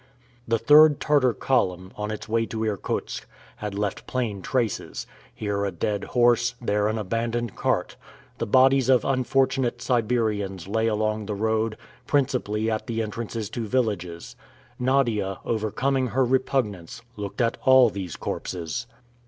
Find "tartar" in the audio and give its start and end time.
0.99-1.31